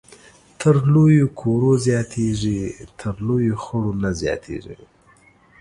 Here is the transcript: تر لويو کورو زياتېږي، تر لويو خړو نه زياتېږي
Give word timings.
تر 0.59 0.75
لويو 0.93 1.27
کورو 1.39 1.71
زياتېږي، 1.85 2.61
تر 2.99 3.13
لويو 3.27 3.55
خړو 3.63 3.91
نه 4.03 4.09
زياتېږي 4.21 4.75